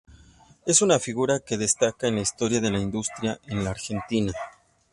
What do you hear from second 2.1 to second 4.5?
la historia de la industria en la Argentina.